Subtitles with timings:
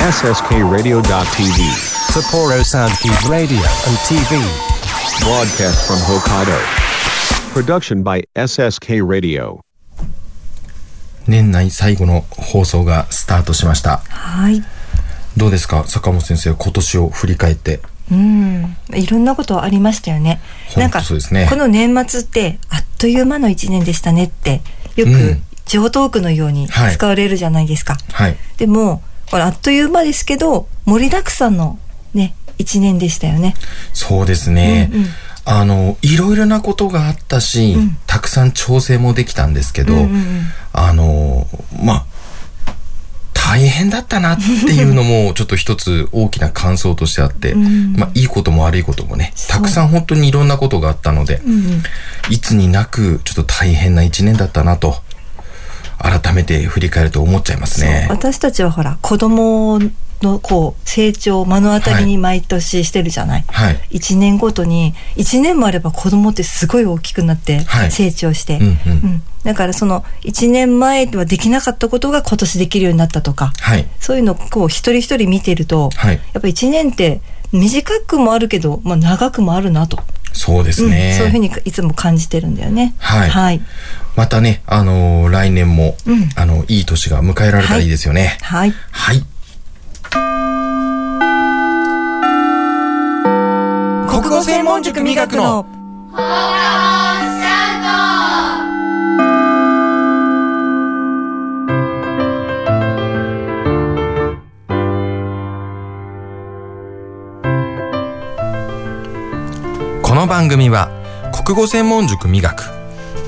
[0.00, 1.60] SSKRadio.tv.
[2.08, 4.40] Sapporo Soundkeep Radio and TV.
[5.20, 6.56] Broadcast from Hokkaido.
[7.52, 9.60] Production by SSK Radio.
[11.28, 14.62] 年内最後の放送がスタートしましたはい。
[15.36, 15.84] どうですか？
[15.86, 17.80] 坂本先生今年を振り返って
[18.10, 18.76] うん。
[18.94, 20.40] いろんなことありましたよね。
[20.78, 24.62] なんか、そうですねこの年末って、あっという間の一年でしたねって、
[24.96, 27.98] よくうん、上トークのようにはい使われるじゃないですか。
[28.12, 31.78] はいでも、これあっという間ですけど、盛りだくさんの
[32.14, 33.54] ね、一年でしたよね。
[33.92, 35.06] そうですね、うんうん。
[35.44, 37.96] あのいろいろなことがあったし、うん。
[38.06, 40.42] たくさん調整もできたんですけど、うんうんうん。
[40.72, 41.46] あの
[41.82, 42.06] まあ
[43.32, 47.94] 大変だったなっていうのも ちょっと一つ大きな感想としてあって、ん。
[47.96, 51.82] まあいいことも悪いこともねたくさん本当にいろんなことがあったので、うんうん。
[52.30, 55.02] いつになくちょっと大変な一年だったなと
[56.02, 58.06] 改めて振り返ると思っちゃいますね。
[58.10, 59.78] 私たちはほら、子供
[60.22, 63.44] のこう、成長を目の当たりに毎年してるじゃない。
[63.48, 63.80] はい。
[63.90, 68.72] 一年ごとに一年もあれば子供ってすごい大きくなってはい成長して、うんうんう
[69.06, 73.86] んだからその一年前ではできなかったことが今年できるようになったとかはい。
[73.98, 76.20] そういうのをこう一人一人見てると、はい。
[76.34, 79.98] やっぱ一年って短くもあるけど、まあ、長くもあるなと、
[80.32, 81.14] そうですうんね。
[81.16, 82.94] そういうふうにいつも感じてるんだよね。
[82.98, 83.60] はいはい、
[84.16, 88.38] またね、あのー来年も、うんあの、いい年が迎えられたらいいですよね。
[88.42, 89.24] はいはい。
[94.08, 95.66] 国語専門塾磨くの
[110.20, 110.90] この番組は
[111.32, 112.64] 国語専門塾磨く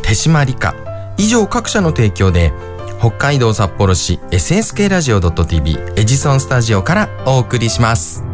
[0.03, 0.75] 手締理科
[1.17, 2.53] 以上各社の提供で
[2.98, 8.31] 北海道札幌市 SSK ラジオ .tv エジソンスタジオからお送りします。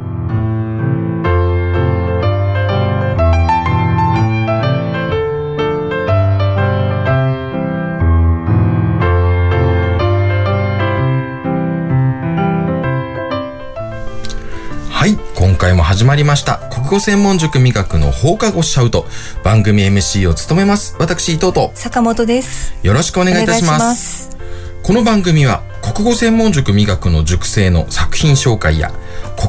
[15.89, 19.07] 始まりました国語専門塾磨くの放課後シャウト
[19.43, 22.75] 番組 MC を務めます私伊藤と坂本です。
[22.83, 24.37] よろしくお願いいたします
[24.83, 28.93] この番組は国語専門塾磨くの塾生の作品紹介や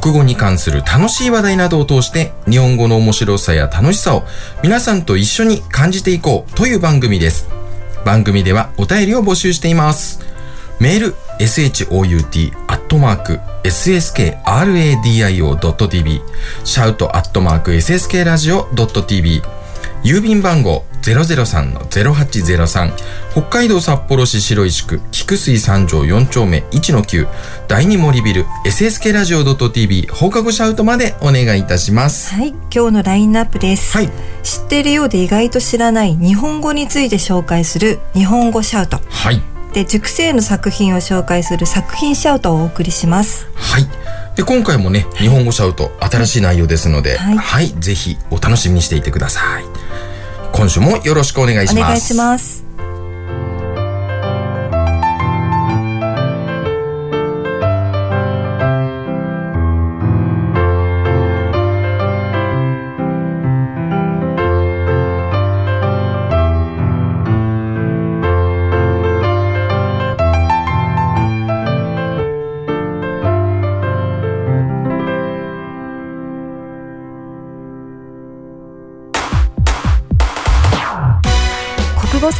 [0.01, 4.23] 国語に関する楽しい話題などを通して日本語の面白さや楽しさを
[4.63, 7.49] 皆さんと一緒に感じていこうという番組です。
[8.05, 10.21] 番組ではお便りを募集しています。
[10.79, 16.21] メール shout アットマーク sskradio.tv
[16.63, 19.41] シャウトアットマーク sskradio.tv
[20.03, 22.93] 郵便番号003-0803
[23.31, 27.27] 北海道札幌市白石区菊水三条4丁目1-9
[27.67, 32.33] 第二森ビル SSK ラジオ .tv 放課後シャウトまでお願いいたします。
[32.33, 33.97] はい、今日のラインナップです。
[33.97, 34.09] はい。
[34.43, 38.99] 知っているようで意外と知らない日本語について紹介する日本語シャウト。
[39.09, 39.58] はい。
[39.73, 43.47] で、塾生の作品を紹介する作品シャウトをお送りします。
[43.55, 43.87] はい。
[44.35, 49.63] で、今回もね、日本語シャウト、新しい内容ですので、は、はいいぜひお楽しみにしていてください。
[50.53, 51.81] 今週もよろしくお願いします。
[51.81, 52.68] お願いします。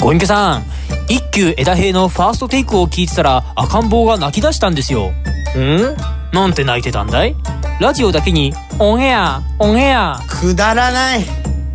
[0.00, 0.64] ご隠居さん
[1.10, 5.10] 一休枝平のファーストテイクを聞いてたら赤ん坊が泣き出したんですよ。
[5.10, 5.96] ん？
[6.32, 7.36] なんて泣いてたんだい？
[7.80, 10.18] ラジオだけにオンエアオンエア。
[10.26, 11.24] くだらない。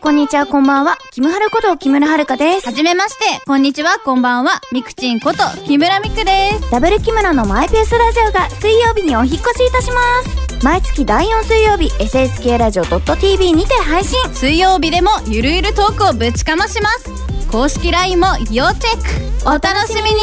[0.00, 0.96] こんにちは、こんばんは。
[1.10, 2.66] キムハルこと木村遥です。
[2.66, 4.62] はじめまして、こんにちは、こんばんは。
[4.72, 6.70] みくちんこと木村みくです。
[6.70, 10.00] ダブル木村のマイペースラジオが水曜日にお引っ越しいたしま
[10.58, 10.64] す。
[10.64, 14.18] 毎月第4水曜日、SSK ラジオ .tv にて配信。
[14.34, 17.10] 水曜日でもゆるゆるトークをぶちかまします。
[17.50, 19.46] 公式 LINE も要チェック。
[19.46, 20.22] お楽しみに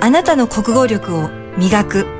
[0.00, 1.28] あなたの国語力を
[1.58, 2.19] 磨く。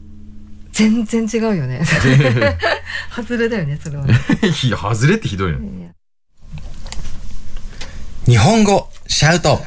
[0.81, 1.81] 全然違うよね。
[3.15, 4.05] 外れだよね、それは。
[4.63, 5.59] いや、外れってひどいの。
[8.25, 9.63] 日本語、シャウト。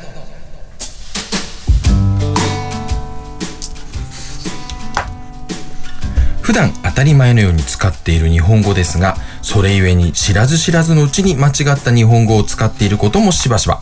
[6.42, 13.80] 普段当たり前のように使っている日本語ですが、それゆえに知らず知らずのうちに間違った日本語を使っていることもしばしば。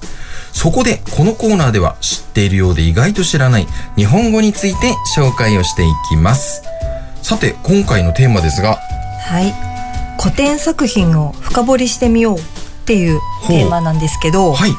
[0.52, 6.62] そこでこのコーナーでは知っているようで意外と知らない日本語について紹介をしていきます。
[7.22, 8.78] さて、今回のテーマですが、
[9.20, 9.54] はい。
[10.20, 12.42] 古典作品を深掘りしてみようっ
[12.84, 14.72] ていうテーマなんですけど、はい。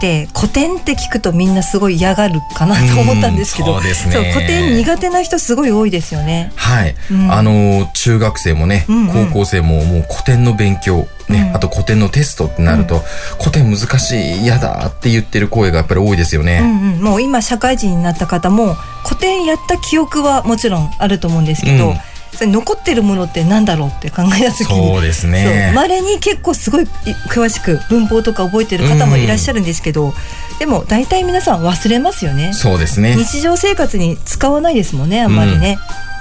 [0.00, 3.76] で古典って聞くとみんなすごい嫌がるかなと思ったんですけど。
[3.76, 4.32] うんそうですね。
[4.32, 6.52] 古典苦手な人すごい多いですよね。
[6.56, 7.32] はい、うん。
[7.32, 9.26] あの中学生もね、うんうん。
[9.28, 11.56] 高校生ももう古典の勉強ね、うん。
[11.56, 13.02] あと古典のテストってなると、
[13.38, 16.60] 古典難しい嫌だって言ってる声がやっぱり多いですようんね。
[16.98, 21.96] うん、もう今社会人になった方も古典やった記憶はもちろんあると思うんですけど、うん
[22.32, 25.72] それ残ってるものってなんだろうって考えた時にそうですね。
[25.74, 26.84] まれに結構すごい
[27.30, 30.12] 詳しく文法とか覚えてる方もいらっしゃるんですけど、
[30.58, 32.52] でも大体皆さん忘れますよね。
[32.52, 33.16] そうですね。
[33.16, 35.78] 日常生活に使わないですもんねあんまりね。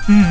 [0.07, 0.25] うん、うん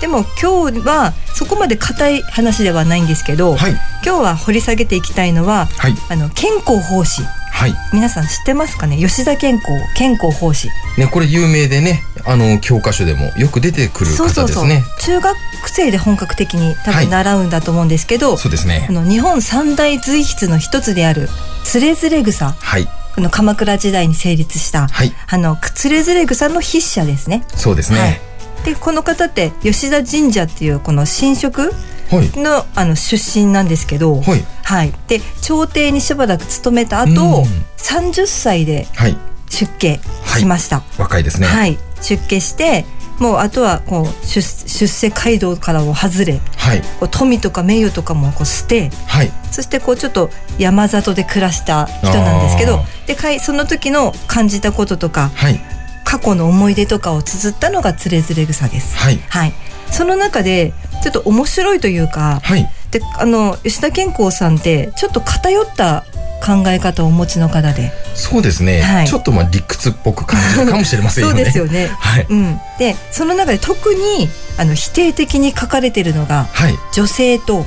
[0.00, 3.72] でも今日はそこまで硬い話ではないんですけど、はい。
[4.02, 5.94] 今日は掘り下げていきたいのははい。
[6.08, 7.22] あの健康奉仕
[7.52, 7.74] はい。
[7.92, 8.96] 皆さん知ってますかね？
[8.96, 14.32] 吉田健康健康奉仕ね、これ有名でね、あの、教科書でもよく出てくる方ですね。
[14.34, 15.36] そうそうそう中学
[15.68, 18.92] 生で本格的に多はい分習うんだと思うんですけど、そうですねあ。
[18.92, 21.28] の日本三大随筆の一つである
[21.64, 22.88] つれづれ草はい。
[23.14, 25.12] この鎌倉時代に成立した、はい。
[25.28, 27.44] あのつれづれ草の筆者ですね。
[27.54, 28.20] そうですはいね。
[28.64, 31.72] でこの方って吉田神社っていうこの神職
[32.10, 32.38] はい。
[32.38, 34.44] のあの出身なんですけど、はい。
[34.62, 37.44] はい、で朝廷にしばらく勤めた後、うん
[37.80, 39.16] 30歳ではい。
[39.48, 39.98] 出家
[40.38, 40.82] しました。
[40.96, 41.46] 若いですね。
[41.48, 42.84] はい、出家して
[43.18, 46.80] もうあとはこう出出世街道からも外れはい。
[46.98, 49.30] こう富とか名誉とかもこう捨てはい。
[49.50, 55.60] そしてこうちょっと山里で暮らした人なんですけどあでかいその時の感じたこととかはい。
[56.04, 58.96] 過去の思い出とかを綴ったのが「つれづれ草」です。
[58.96, 59.20] はい。
[59.28, 59.52] はい、
[59.92, 60.72] その中で
[61.02, 62.68] ちょっと面白いというかはい。
[62.90, 66.04] であの吉田健康さんってちょっと偏った
[66.40, 68.80] 考え方をお持ちの方で、そうですね。
[68.80, 71.44] はいちょっとまあ理屈っぽく感じるかもしれませんよそうね。
[71.44, 71.90] ですよね。
[71.98, 72.26] はい。
[72.28, 76.78] うん、でその中で特にあの否定的に書かれているのがはい。
[76.92, 77.66] 女性と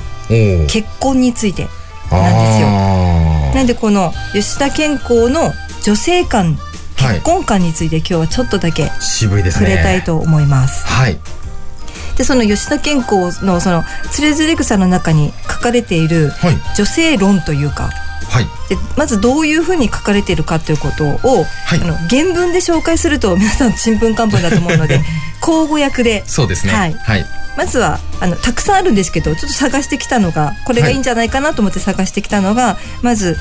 [0.68, 1.68] 結婚について
[2.10, 2.66] あなんですよ。
[2.68, 6.58] ーなんでこの吉田健康の女性観
[6.96, 9.66] はい結婚観について今日はちょっとだけ渋いですね。
[9.66, 10.86] 触れたいと思います。
[10.86, 11.18] はい。
[12.16, 16.56] でその吉田健康のそのつれづれ草の中に書かれているはい。
[16.76, 17.90] 女性論というか
[18.24, 18.44] はい。
[18.68, 25.00] でまずどういうふうに書かれているかということを、はいあの原文で紹介すると 皆さんちんぷんかんぷんだと思うので
[25.40, 26.72] 口語訳でそうですね。
[26.72, 27.26] はいはい。
[27.56, 33.38] まずはあのたくさんあるんですけどちょっと探してきたのがこれがいいんじゃないかなと思って探してきたのが、まず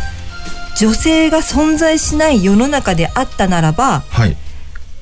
[0.78, 4.38] 女性が存在しない世の中であったならばはい。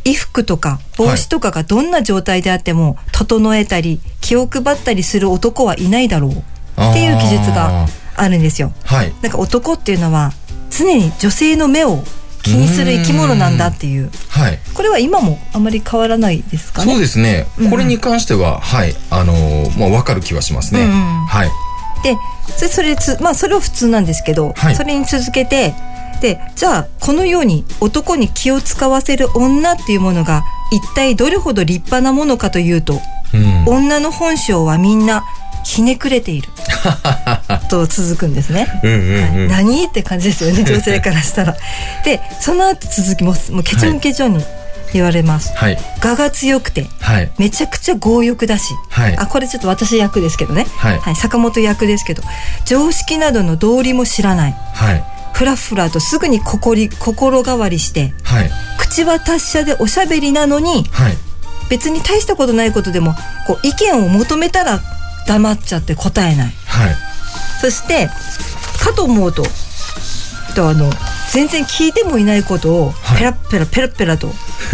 [0.04, 8.72] 衣服とか帽子とかがどんな状態であっても整えたり気を配ったりする男はいないだろうっていう記述があるんですよ。
[8.86, 9.14] はい。
[9.22, 10.32] なんか男っていうのは
[10.70, 12.04] 常に女性の目を
[12.44, 14.60] 気にする生き物なんだっていうはい。
[14.74, 16.92] これは今もあまり変わらないですかね。
[16.92, 17.70] そうですねうん。
[17.70, 18.96] これに関しては、はい。
[19.10, 20.82] あのーまあ、わかる気はしますね。
[20.82, 21.50] うんうんはい。
[22.04, 22.18] で
[22.58, 25.76] それそれつまあそれは普通なんですけど、はいそれに続けて
[26.20, 33.00] でじゃあこのように男に気を使わせる女っていうものが一体どれほど立派なものかというと、
[33.34, 33.66] うん。
[33.68, 35.24] 女の本性はみんな
[35.64, 36.50] ひねくれている。
[37.70, 38.68] と続くんですね。
[38.84, 39.48] うんうんうん。
[39.48, 39.86] 何？
[39.86, 40.64] って感じですよね。
[40.64, 41.56] 女性からしたら。
[42.04, 44.44] でその後続きますもうケチョンケチョンに、
[44.94, 45.54] 言われます。
[45.56, 45.78] はい。
[46.04, 47.32] 我が強くてはい。
[47.38, 49.18] めちゃくちゃ強欲だし、はい。
[49.18, 51.16] あこれちょっと私役ですけどね、はい。
[51.16, 52.24] 坂本役ですけど。
[52.66, 54.52] 常識などの道理も知らない。
[54.52, 55.04] はい。
[55.34, 58.52] ふらふらとすぐに心心変わりしてはい。
[58.78, 61.18] 口は達者でおしゃべりなのにはい。
[61.70, 63.14] 別に大したことないことでも
[63.48, 64.82] こう意見を求めたら
[65.28, 66.54] 黙っちゃって答えない。
[66.66, 66.96] はい。
[67.62, 68.10] そして
[68.84, 69.44] かと思うと
[70.56, 70.90] とあの
[71.32, 73.20] 全然聞いてもいないことをはい。
[73.20, 74.28] ペラッペラペラッペラと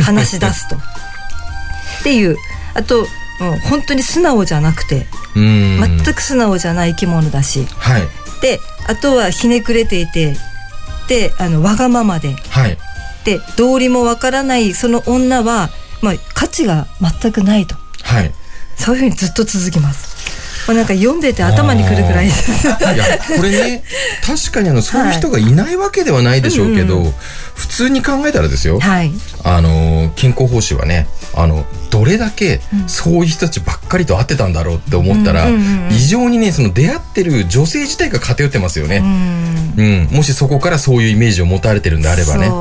[0.03, 0.75] 話し出すと、
[2.01, 2.37] っていう。
[2.73, 3.07] あと
[3.39, 7.67] もう本当に素直じゃなくて全く素直じゃない生き物だし。
[7.77, 8.07] はい。
[8.41, 10.35] であとはひねくれていて
[11.07, 12.35] であのわがままで。
[12.49, 12.77] はい。
[13.23, 15.69] で道理もわからないその女は、
[16.01, 17.75] まあ、価値が全くないと。
[18.03, 18.31] はい。
[18.77, 20.16] そういうふうにずっと続きます。
[20.67, 22.67] もうなんか読んでて頭にくるくらいです。
[22.67, 23.05] いや
[23.37, 23.83] これね
[24.25, 27.13] 確かにあのそういう人がいないわけではないでしょうけど、うんうん。
[27.55, 29.11] 普通に考えたらですよ、はい。
[29.43, 39.73] あの健康報酬はねあのどれだけそういう人たちばっかりと会ってたんだろうって思ったら、うん異常にねその出会ってる女性自体が偏ってますようね、ん。
[39.77, 40.15] うん。
[40.15, 42.51] もしそこからそういうイメージを持たれてるんであればね。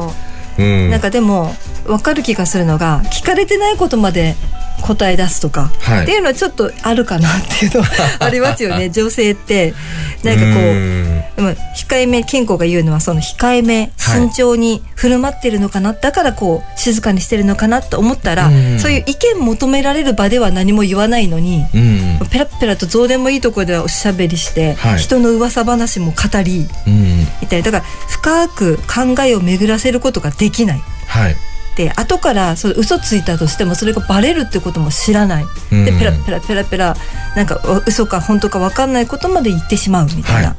[0.59, 0.63] う。
[0.63, 0.91] ん。
[0.91, 4.37] なんかでも分かる気がするのが聞かれてないことまで
[4.83, 6.03] 答え出すとか、はい。
[6.03, 7.89] っていうのはちょっとあるかなっていうのは
[8.21, 8.91] ありますよね。
[8.91, 9.75] 女性って。
[10.23, 14.29] なんかこうう控えめ健康が言うのはその控えめはい。
[14.29, 18.79] 慎重に振る舞ってるのかな、だからこう静かにしてるのかなと思ったら、うん。
[18.79, 22.19] そういう意見求められる場では何も言わないのに、うん。
[22.31, 24.99] ペラッペラとどうでもいいところではおしゃべりして、はい。
[24.99, 27.27] 人の噂話も語りうん。
[27.41, 27.71] みたいな。
[27.71, 30.83] だから深く考えを巡らせることができない。
[31.07, 31.37] はい
[31.77, 35.85] で後からそれ嘘ついたとしてもそれがバレるってことも知らない、うん。
[35.85, 36.97] でペラペラペラペラ
[37.37, 40.57] なんかお嘘か本当か分かんないことまで言ってしまうみたいな、は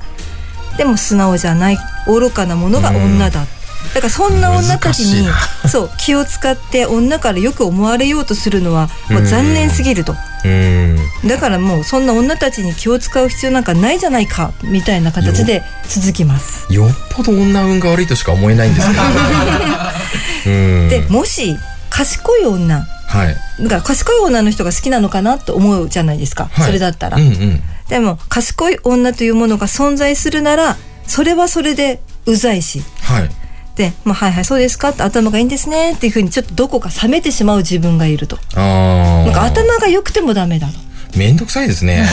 [0.77, 3.45] でも素直じゃない愚かなものが女だ、
[3.93, 5.27] だからそんな女たちに
[5.67, 10.13] そう気を使って女からよく思われようとするのはもう残念すぎると、
[10.45, 10.97] うん。
[11.27, 16.71] だからもうそんな女たちに気を使う必要なんかないじゃないかみたいな形で続きます。
[16.71, 19.01] よっぽど女運が悪いとしか思えないんですけど。
[19.01, 19.05] う
[19.95, 19.96] ん
[20.45, 21.55] でもし
[21.89, 23.67] 賢い女はい。
[23.67, 26.65] が賢い女の人が好きなのかなと思うじゃないですか、はい。
[26.65, 27.61] それだったら、うんうん。
[27.87, 32.81] でも賢い女というものが存在するならそれはそれでうざいし。
[33.01, 33.29] はい。
[33.75, 34.89] で、まあ、はいはいそうですか。
[34.89, 38.37] って頭がいいんですねっていうふうにちょっとどこか冷めてしまう自分がいると。
[38.55, 40.73] なんか頭が良くてもダメだと。
[41.17, 42.05] めんどくさいですね。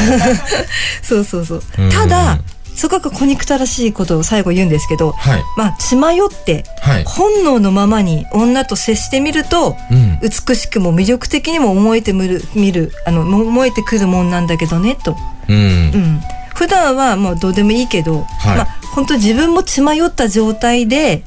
[1.03, 1.63] そうそうそう。
[1.79, 1.91] うん。
[1.91, 2.39] ただ
[2.77, 5.43] すごく小憎たらしいことを最後言うんですけどはい。
[5.57, 7.05] まあ血迷ってはい。
[7.05, 10.19] 本能のままに女と接してみるとうん。
[10.21, 15.17] 美しくも魅力的にも思えてみる見るあの思えてくるもんなんだけどねと、
[15.49, 15.57] うん。
[15.57, 16.21] うん、
[16.55, 18.57] 普段はもうどうでもいいけど、はい。
[18.57, 21.23] まあ本当自分も血迷った状態で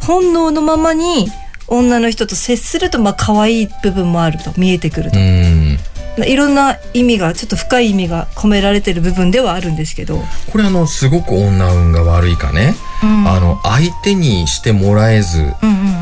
[0.00, 1.28] 本能のままに
[1.68, 5.78] 女の人と接するとまあ可愛い部分もあると見えてくると、うん
[6.24, 13.28] いろんな意味がちょっと深い意味が込められてる部分ではあるんですけど、これあのすごく女運が悪いかね、うん。
[13.28, 15.52] あの相手にしてもらえず、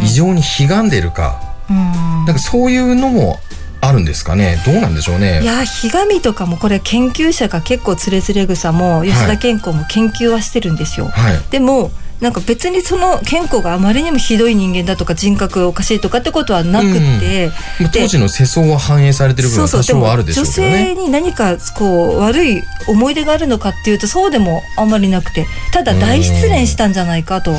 [0.02, 1.76] 異常に悲願でるか、うん。
[2.24, 3.38] なんかそういうのも
[3.80, 4.60] あるんですかね。
[4.66, 5.40] どうなんでしょうね。
[5.42, 11.06] いやひがみとかもこれ研究者が結構つれづれ草も吉田健康も研究はしてるんですよ。
[11.06, 11.40] はい。
[11.50, 27.52] でもなんか別にその健康があまりにもひどい人間だとか人格おかしいとかってことはなくって、まあ当時の世相は反映されてる部分は多少はあるでしょうけど女ね性に何かこう悪い思い出があるのかっていうとそうでもあんまりなくてただ大失恋したんじゃないかと。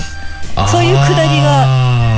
[0.68, 2.09] そういうくだりがが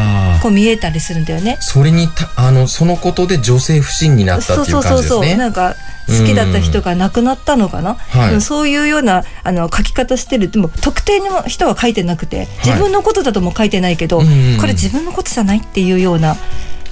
[0.41, 1.57] こう見えたりするんだよね。
[1.59, 5.35] それにたあのそのことで女性不信になったっていう感じですね。
[5.35, 5.75] なんか
[6.07, 8.33] 好きだった人が亡くなったのかな、はい。
[8.33, 10.49] うんそういうようなあの書き方してる。
[10.49, 16.35] でも特定の人は書いてなくて自分のことだとも書いてないけど、うんうんこれ自分のことじゃないっていうような。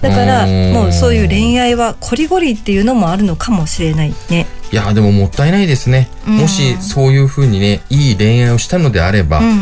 [0.01, 4.47] だからうんもうそういう恋愛はこりごりっていうのもあるのかもしれないね。
[4.71, 6.37] いやでももったいないですね、うん。
[6.37, 9.55] もしそういうふうにねいい恋愛をしたのであれば、うんうんう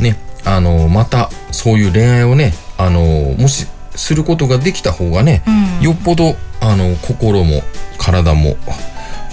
[0.00, 0.02] ん。
[0.02, 5.42] ねあのまたそういう恋愛をねあのもしすることができた方がね、
[5.80, 5.84] うん。
[5.84, 7.62] よっぽどあの心も
[7.98, 8.56] 体も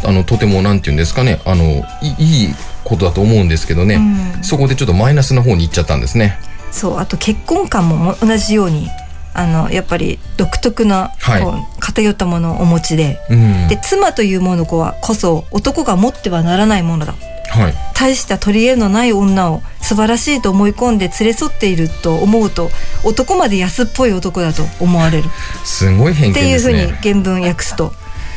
[0.03, 1.63] あのとてもなんて言うんですかねあの
[2.01, 3.95] いいいことだと思うんですけどね、
[4.35, 4.43] うん。
[4.43, 6.37] そこでちょっとマイナスな方に行っちゃったんですね。
[6.71, 8.89] そうあと結婚観もも同じように
[9.35, 11.41] あのやっぱり独特な、はい。
[11.41, 13.19] こう偏ったものをお持ちで。
[13.29, 13.67] うん。
[13.67, 17.13] で妻というものこはこそ男が持ってはならないものだ。
[17.49, 17.73] はい。
[17.93, 22.69] 大した取り柄のない女を素晴らしいと思い込んで連れ添っていると思うと
[23.03, 25.29] 男まで安っぽい男だと思われる。
[25.63, 26.99] すごい偏見っていうふうにですね。
[27.03, 27.93] 原文訳すと。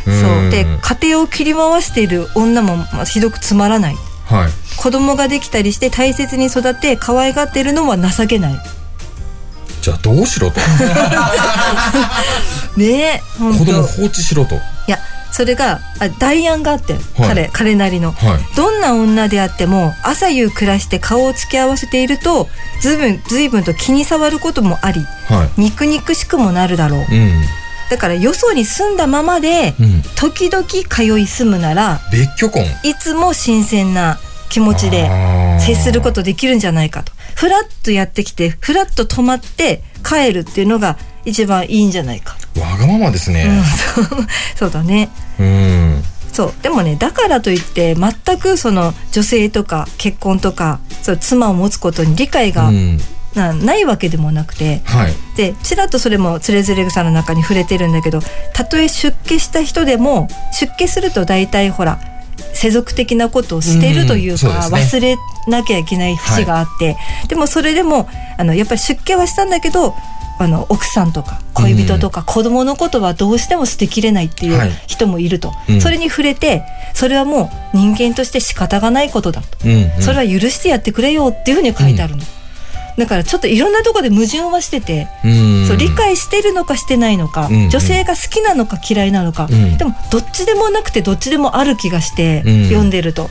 [0.06, 0.20] うん。
[0.20, 0.50] そう。
[0.50, 3.96] で家庭を切り回している女もまあひどくつまらない。
[4.26, 4.50] はい。
[4.76, 8.58] 子供ができたりして大切に育て可愛がっているのは情けない
[9.88, 10.60] じじゃあどうしろと。
[12.76, 14.54] ね子供放置しろと。
[14.54, 14.98] いや
[15.32, 18.56] それがあ代案があって、彼彼なりの、はい。
[18.56, 22.48] どんな女であっても朝夕暮らして顔を付け合わせていると
[22.80, 27.14] ずいぶんずいぶんと気に障ることもありは肉肉しくもなるだろうい。
[27.18, 27.44] うん。
[27.90, 30.02] だからよそに住んだままでうん。
[30.16, 32.64] 時々通い住むなら別居婚。
[32.82, 34.18] いつも新鮮な
[34.50, 35.08] 気持ちで
[35.60, 43.62] 接することできるんじゃないかとふらっとやってきてふらっと泊まって帰るっていうのが一番いいんじゃないか、わがままですうんね。
[43.94, 44.04] そう
[44.56, 46.02] そうだねうん。
[46.32, 53.00] そう でもねだからといって全くその女性とか結婚とかそう妻を持つことに理解がうん。
[53.34, 55.14] なないわけでもなくてはい。
[55.36, 58.20] でちらっとそれもつれづれ草の中に触れてるんだけど
[58.52, 60.26] たとえ出家した人でも
[60.58, 62.00] 出家すると大体ほら
[62.54, 65.16] 世俗的なことを捨てるといううんうです忘れ
[65.46, 66.96] なきゃいけない節があって、
[67.28, 69.94] でもそれでもあのやっぱり出家はしたんだけど
[70.40, 74.68] あの奥さんとか恋人とか子供のことはどうしても捨てきれないっていはい。
[74.68, 75.80] う人もいると、うん。
[75.80, 76.64] それに触れて
[76.94, 79.48] それはもう人間として仕方がないことだと。
[79.64, 80.02] うん、うん。
[80.02, 82.22] それは許してやってくれよっていうふうに書いてあるの、
[82.98, 85.66] だからちょっといろんなところで矛盾はしてて、うん。
[85.66, 89.78] そう理解してるのかしてないのか、うん女性が好きなのか嫌いなのか、うん。
[89.78, 92.64] でもどっちでもなくてどっちでもある気がしてうん。
[92.64, 93.30] 読んでると、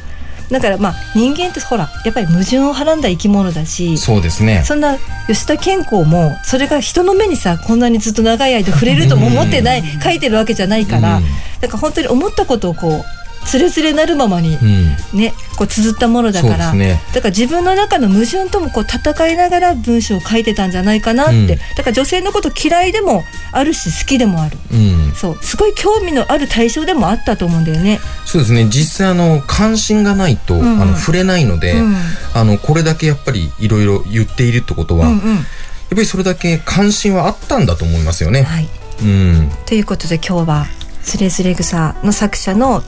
[0.50, 4.64] だからまあ人間ってほらやっぱり矛盾をはらんだ生き物だしそうですね。
[4.64, 4.98] そんな
[5.28, 11.24] 吉田健康もそれが人の目にさこんなにずっと長い間触れるとも思ってない、書いてるわけじゃないから、うん。
[11.60, 13.17] だから本当に思ったことをこう
[13.48, 15.20] つれつれなるままにうん。
[15.20, 17.02] ね、こう綴ったものだから、ね。
[17.14, 25.14] だから自分の中の矛盾ともこう戦いながら文章を書いてたんじゃないかなって、うんだから女性のこと嫌いでもあるし好きでもあるうん。
[25.16, 28.00] そうすごい興味のある対象でもあったと思うんだよね。
[28.26, 28.66] そうですね。
[28.66, 31.96] 実際あの、関心がないと、あの、触れないので、うん
[32.34, 35.46] あの、これだけやっぱりいろいろ言っているってことは、うんうん
[35.90, 38.44] やっぱりそれだけ関心はあったんだと思いますよね。
[38.44, 38.68] はい、
[39.02, 39.52] うん。
[39.66, 40.68] ということで今日は
[41.02, 42.84] 「つれづれ草」の作者の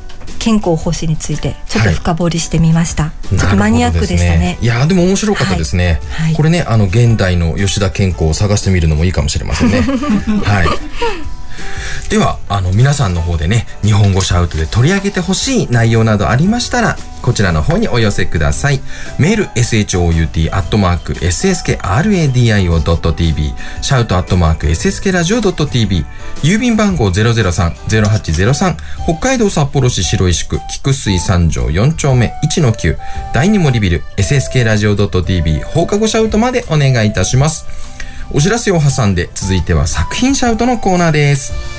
[0.50, 4.58] 健康方針についてちょっと深掘りしてみました、ちょっとマニアックでしたね。
[4.62, 6.26] いやーでも面白かったですね、はい。
[6.26, 6.34] はい。
[6.34, 9.82] これねあの現代の吉田健康を探してみるのもいいかもしれませんね。
[10.44, 10.68] はい
[12.10, 18.80] ではあの皆さんの方でね日本語シャウトで取り上げてほしい内容などありましたらこちらの方にお寄せください。
[19.20, 26.06] メール shout アットマーク sskradio.tv シャウトアットマーク sskradio.tv
[26.42, 32.98] 郵便番号003-0803北海道札幌市白石区菊水三条4丁目1-9
[33.34, 37.68] 第二森ビル sskradio.tv 放課後シャウトまでお願いいたします。
[38.32, 41.79] お知らせを挟んで続いては作品シャウトのコーナーです。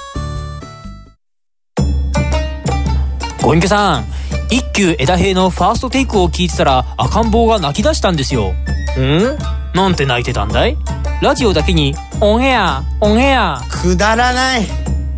[3.41, 4.05] ご隠居さん
[4.51, 8.53] 一休枝平のファーストテイクを聞いてたら赤ん坊が泣き出したんですよ。
[8.99, 9.37] ん？
[9.73, 10.77] なんて泣いてたんだい？
[11.21, 13.59] ラジオだけにオンエアオンエア。
[13.69, 14.67] くだらない。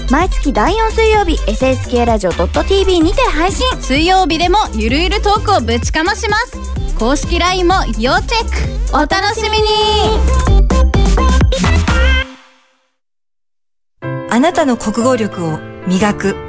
[0.06, 0.14] す。
[0.14, 3.66] 毎月第4水曜日、SSK ラジオ .tv にて配信。
[3.82, 6.56] 水曜日でもゆるゆるトークをぶちかまします。
[7.00, 8.96] 公式 LINE も要チェック。
[8.96, 9.68] お楽しみに
[14.30, 15.58] あなたの国語力を
[15.88, 16.49] 磨く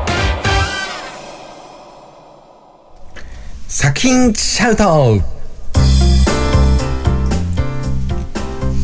[3.81, 5.19] 作品シャウト。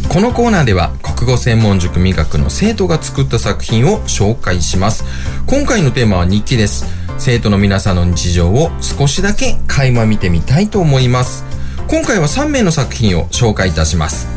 [0.10, 5.04] このコーナーでは国語専門塾磨くの生徒が作った作品を紹介します。
[5.46, 6.88] 今回のテーマは日記です。
[7.20, 11.46] 生徒の皆さんの日常を少しだけ垣間見てみたいと思います。
[11.88, 14.28] 今回は3名の作品を紹介いたします。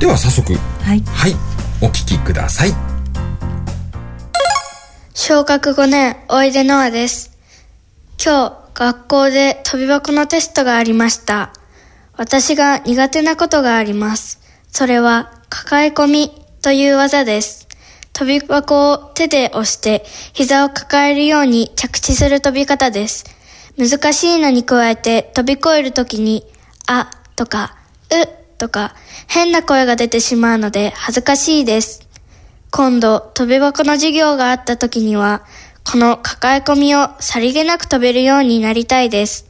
[0.00, 1.04] では早速はい。
[1.06, 1.36] はい
[1.80, 2.72] お聞きください。
[5.14, 7.30] 小学5年、おいでのあです。
[8.22, 11.52] 今日、学校で飛び箱のテストがありました。
[12.16, 14.40] 私が苦手なことがあります。
[14.72, 17.68] それは、抱え込みという技です。
[18.14, 23.26] 飛び箱を手で押して、膝を抱えるように着地する飛び方です。
[23.76, 26.46] 難しいのに加えて、飛び越えるときに、
[26.86, 27.76] あとか、
[28.08, 28.94] うとか、
[29.26, 32.08] 変な声が出てしまうので恥ずかしいです。
[32.70, 35.42] 今度、飛び箱の授業があった時には、
[35.84, 39.46] この抱え込みをさりげなく飛べるようになりたいです。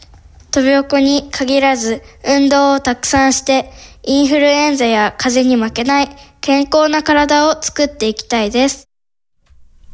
[0.51, 3.71] 飛び箱に限らず、運動をたくさんして、
[4.03, 6.09] インフルエンザや風邪に負けない
[6.41, 8.89] 健康な体を作っていきたいです。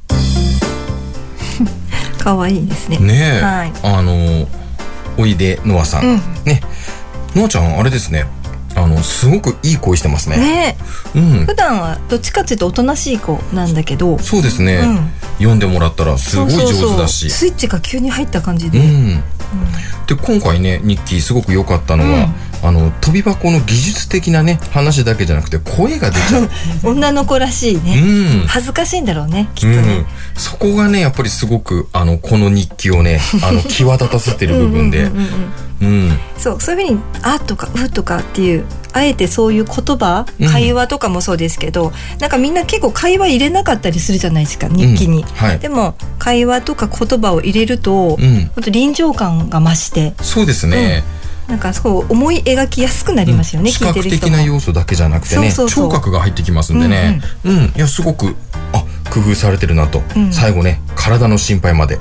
[2.18, 2.98] 可愛いですね。
[2.98, 3.72] ねえ、はい。
[3.82, 4.46] あの
[5.18, 6.22] おいでノアさん、うん。
[6.44, 6.60] ね。
[7.34, 8.26] ノアちゃんあれですね。
[8.76, 10.36] あのすごくいい声してますね。
[10.36, 10.76] ね
[11.14, 11.46] うん。
[11.46, 14.18] 普段はどっちかっていうとおとなしい子なんだけど。
[14.18, 17.30] そうですね、うん読んでもらったらすごい上手だし。
[17.30, 19.22] スイッチが急に入った感じで、うん
[20.06, 22.28] で今回ね日記すごく良かったのは、
[22.62, 26.48] あの飛び箱の技術的なね話だけじゃなくて声が出ちゃう、
[26.90, 27.98] 女の子らしいね、
[28.42, 28.46] うん。
[28.46, 35.02] 恥ずかしいんだろうねきっとね、うん、そこがねやっぱりすごくあのこの日記をねあの 際立たせてる部分で。
[35.02, 35.66] うんうんうんうん。
[35.78, 36.18] うん。
[36.38, 38.64] そうそういうふうに「あ」とか「う」とかっていう
[38.96, 40.48] あえてそういう言葉うん。
[40.48, 45.24] 会話とかもそうですけど、なんかみんな結構会話入れなかったりするじゃないですか日記に、うん。
[45.26, 45.58] はい。
[45.58, 48.50] でも会話とか言葉を入れると、うん。
[48.54, 51.04] 本当臨場感が増してそうですね、
[51.48, 57.20] なんかそう思い描きやすくなりますよね、視聞いて覚的な要素だけじゃなくてね聴覚が入ってきますんでね。
[57.44, 58.34] うん、いやすごく
[58.72, 60.32] あ工夫されてるなと、うん。
[60.32, 61.98] 最後ね体の心配まで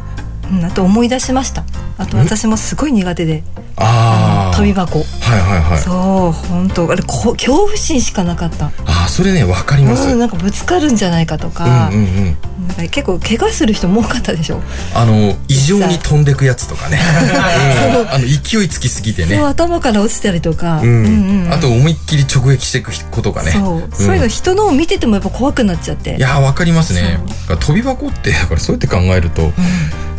[0.51, 1.63] うん、あと思い出しました。
[1.97, 3.43] あと私もすごい苦手で。
[3.77, 4.99] ああ飛び箱。
[4.99, 5.79] はいはいはい。
[5.79, 6.91] そう本当。
[6.91, 8.67] あれこ恐怖心しかなかった。
[8.85, 12.37] ああそれねわかります、うん、なんかぶつかるんじゃないかとか,、うんうんうん。
[12.67, 14.61] なんか結構怪我する人も多かったでしょ、
[14.93, 18.03] あの異常に飛んでくやつとかね、う。
[18.05, 18.09] ん。
[18.11, 19.37] あの勢いつきすぎてね。
[19.37, 20.87] 頭から落ちたりとか、うん。
[20.87, 23.51] うんうんあと思いっきり直撃していくことがね。
[23.51, 23.91] そう、ん。
[23.91, 26.15] そういうの人のを見ててもやっぱ怖くなっちゃって。
[26.17, 27.19] いやーわかりますね。
[27.47, 29.53] 飛び箱ってだからそうやって考えると、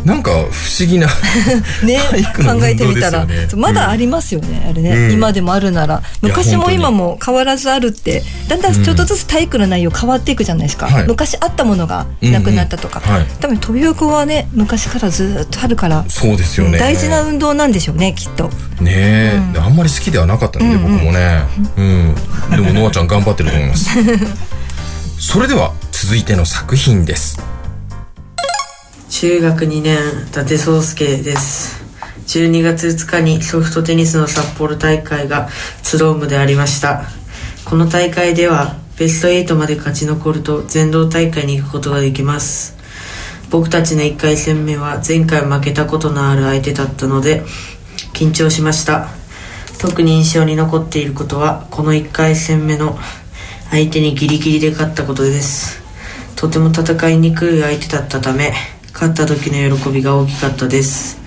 [0.07, 0.35] なんか不
[0.79, 1.07] 思議な
[1.83, 1.99] ね
[2.33, 5.11] 考えてみたら、まだありますよね、あれね、うん。
[5.11, 6.01] 今でもあるなら。
[6.21, 8.23] 昔も今も変わらずあるって。
[8.47, 11.07] だんだんちょっとずつ体育の内容変わっていくじゃないですか、はい。
[11.07, 13.19] 昔あったものがなくなったとか、うんうん。
[13.19, 13.27] はい。
[13.41, 16.79] 多分飛び箱はね昔からずっとあるからそうですよね。
[16.79, 18.49] 大事な運動なんでしょうねきっと。
[18.79, 21.41] ねえ、であんまり好きではなかったので、僕もね。
[21.75, 22.15] うん。
[22.51, 23.89] でもノアちゃん頑張ってると思います。
[25.19, 27.56] それでは続いての作品です
[29.09, 31.81] 中学2年伊達壮介です。
[32.27, 35.47] 12月2日にソフトテニスの札幌大会が
[35.81, 37.03] スロームでありました。
[37.65, 42.75] この大会ではベスト8まで勝ち残ると全道大会に行くことができます。
[43.49, 47.43] 僕たちの1回戦目は前回負けたことのある相手だったので
[48.13, 49.07] 緊張しました。
[49.79, 52.99] 特に印象に残っていることはこの1回戦目の
[53.71, 55.81] 相手にギリギリで勝ったことです。
[56.35, 58.53] とても戦いにくい相手だったため
[58.99, 61.19] 勝った時の喜びが大きかったです。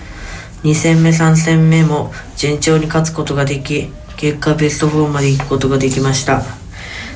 [0.65, 6.43] 2戦目3戦目も順調に勝つことができ結果ベスト4まで行くことができました。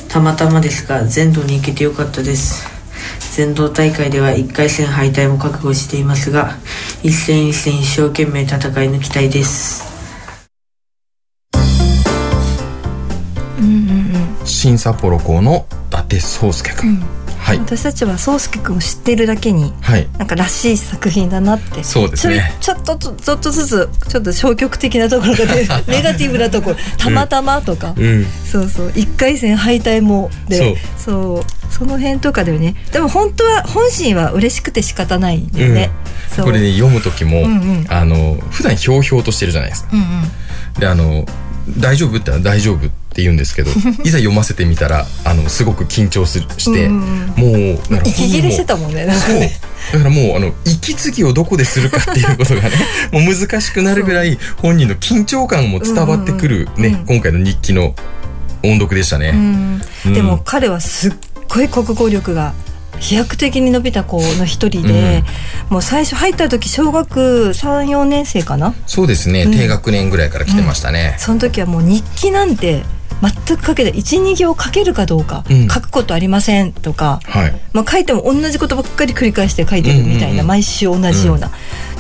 [0.08, 2.66] たまたまですが全道に行けてよかったです。
[3.36, 6.56] 全道大会では1回戦敗退も覚悟していますが
[7.04, 9.84] 一戦一戦一生懸命戦い抜きたいです。
[14.46, 17.04] 新札幌校の伊達壮介くん、
[17.46, 17.60] はい。
[17.60, 20.10] 私たちは宗介君を知ってるだけにはい。
[20.18, 21.84] なんからしい作品だなって。
[21.84, 22.58] そうですね。
[22.60, 25.46] ちょっとちょっとずつちょっと消極的なところが
[25.86, 26.78] ネガティブなところ。
[26.98, 28.26] たまたまとか、うん。
[28.52, 28.92] そうそう。
[28.96, 31.72] 一回戦敗退もでそう。
[31.72, 32.74] その辺とかでね。
[32.92, 35.92] でも本当は本心は嬉しくて仕方ないんだよね、
[36.36, 36.46] そう。
[36.46, 37.48] これね読む時も、うんう
[37.82, 37.86] ん。
[37.90, 39.90] あの普段ひょうひょうとしてるじゃないですか。
[39.94, 40.80] うんうん。
[40.80, 41.28] であの
[41.78, 43.72] 大丈夫って大丈夫って言うんですけど
[44.04, 49.40] いざ読ませてみたらあのすごく緊張するして、うんもうだから息切れしてたもんねそう。
[49.40, 49.60] ね
[49.94, 52.72] だからもうあの息継ぎをどこでするかっていうことがね
[53.12, 57.94] もう難しくなるぐらい本人の緊張感も伝わってくるね、今回の日記の
[58.64, 59.32] 音読でしたね。
[59.34, 59.82] うん。
[60.08, 60.14] うん。
[60.14, 61.14] でも彼はすっ
[61.48, 62.54] ごい国語力が
[63.00, 65.24] 飛躍的に伸びた子の一人で、
[65.70, 68.74] もう最初入った時小学34年生かな？
[68.88, 69.52] そうですね、うん。
[69.52, 71.16] 低学年ぐらいから来てましたね。
[71.20, 72.84] その時はもう日記なんて
[73.22, 75.68] 全く書けない12行書けるかどうか、うん。
[75.68, 77.62] 書くことありませんとか、はい。
[77.74, 81.52] まあ、書いても同じことばっかり繰り返して書いてるみたいな、毎週同じような、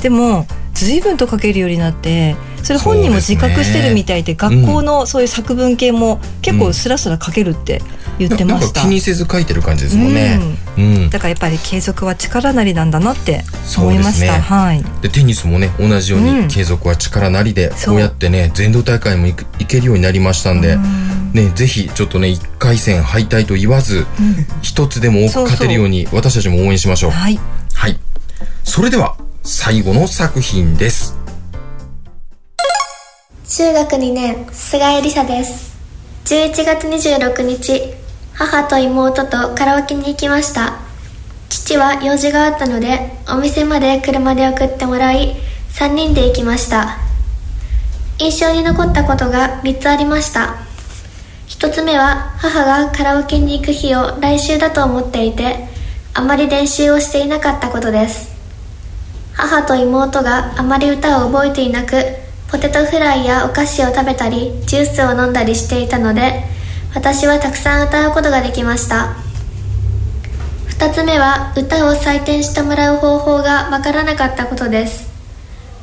[0.05, 7.81] でも随分と書けるようになってそれ本人も自覚してるみたいでね学校のそういう作文系も結構スラスラ書けるって
[8.19, 10.39] 言ってました、なんか気にせず書いてる感じですもんね。
[10.77, 11.09] うん。
[11.09, 14.33] だからやっぱり継続は力なりなんだなってそう思いますしでね。
[14.33, 20.77] た、はいでテニスもね同じよううんに継続は力なりで、そうこうやってね全道大会も行けるようになりましたんで、
[21.33, 24.05] ねぜひちょっとね一回戦敗退と言わず
[24.61, 27.11] 一、つでも多く勝てるように私たちも応援しましょう。
[27.11, 27.39] はい。
[27.73, 27.99] はい。
[28.63, 31.15] それでは最後の作品です。
[33.47, 35.77] 中学2年菅井梨沙です。
[36.25, 37.93] 11月26日
[38.33, 40.79] 母と妹とカラオケに行きました。
[41.49, 45.35] 父は用事があったのでお店まで車で送ってもらい
[45.73, 46.97] 3人で行きました。
[48.17, 50.55] 印象に残ったことが3つありました。
[51.49, 55.67] 1つ目は母がカラオケに行く日を来週だと思っていて
[56.15, 58.34] あまり練習をしていなかったことです。
[59.37, 62.03] 母と妹があまり歌を覚えていなく
[62.49, 66.43] ポテトフライやお菓子を食べたりジュースを飲んだりしていたので
[66.93, 69.17] 私はたくさん歌うことができました。
[70.69, 75.09] 2つ目は歌を採点してもらう方法がわからなかったことです。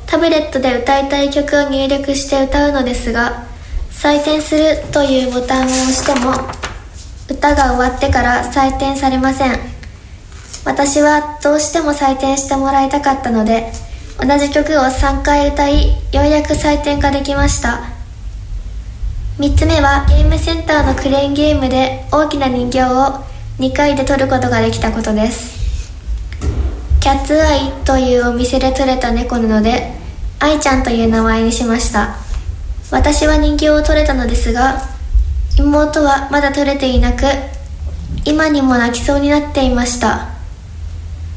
[0.07, 3.45] タブレットで歌いたい曲を入力して歌うのですが
[3.91, 6.31] 採点するというボタンを押しても
[7.29, 9.72] 歌が終わってから採点されません。
[10.65, 13.71] 私はどうしても採点してもらいたかったので
[14.19, 17.89] 同じ曲を3回歌いようやく採点ができました。
[19.39, 23.23] 3つ目はゲームセンターのクレーンゲームで大きな人形を
[23.59, 25.59] 2回で取ることができたことです。
[27.01, 29.91] キャッツアイというお店で取れた猫なので
[30.39, 32.15] アイちゃんという名前にしました。
[32.91, 34.81] 私は人形を取れたのですが
[35.57, 37.23] 妹はまだ取れていなく
[38.25, 40.32] 今にも泣きそうになっていました。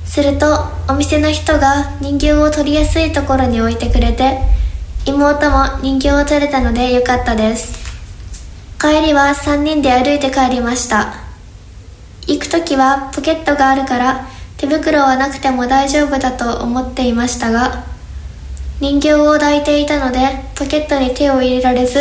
[0.06, 0.46] すると
[0.88, 4.38] お店の人が人形を取りやすいところに置いてくれて
[5.04, 7.84] 妹も人形を取れたのでよかったです。
[8.80, 11.14] 帰りは3人で歩いて帰りました。
[12.26, 17.84] 行く時はポケットがあるから手袋はなくても大丈夫だと思っていましたが
[18.80, 20.18] 人形を抱いていたので
[20.56, 22.00] ポケットに手を入れられず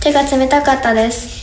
[0.00, 1.40] 手が冷たかったです。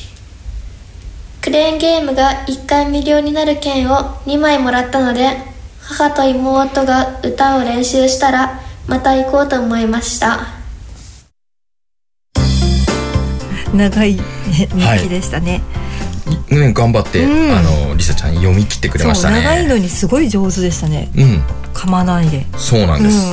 [1.42, 5.57] クレーンゲームが1回無料になる券を2枚もらったので
[5.90, 10.48] 母と妹が歌を練習したらまた行こうと思いました。
[13.74, 14.68] 長い日
[15.04, 15.62] 記でしたね、
[16.50, 17.52] ね頑張って、うん。
[17.56, 19.70] あのリサちゃん読み切ってくれましたそう長いね。
[19.70, 21.10] のにすごい上手でしたね。
[21.16, 21.40] うん、
[21.74, 22.46] 噛まないで。
[22.58, 23.32] そうなんです。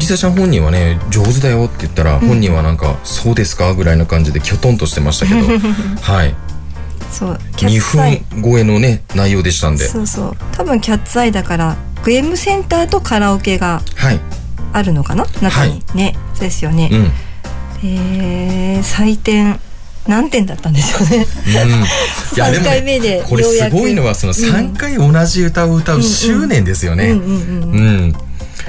[0.00, 5.46] リサちゃん本人はね上手だよって言ったら、本人はなんかそうですかぐらいの感じできょとんとしてましたけど、
[6.02, 6.34] はい。
[7.12, 8.24] そうキャ2ッツアイ。
[8.30, 10.36] 分超えのね内容でしたんで、そうそう。
[10.52, 14.20] 多分キャッツアイだからゲームセンターとカラオケがはい。
[14.72, 15.26] あるのかな？
[15.42, 16.16] 中に、ね。
[16.32, 17.86] そうですよね、うん。
[17.86, 19.60] えー、採点
[20.08, 21.26] 何点だったんでしょうね。
[21.46, 27.10] いやでも3回目でこれすごいのはその3回同じ歌を歌う執念ですよね。
[27.10, 27.72] うんうんうん。
[27.74, 28.14] うん。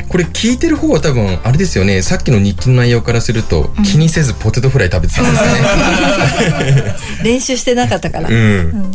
[0.09, 2.01] これ聞いてる方は多分あれですよね。
[2.01, 5.43] さっきの日記の内容からすると、気にせずポテトフライ食べてたんです
[6.53, 6.95] かね。
[7.23, 8.91] 練習してなかったから、うん。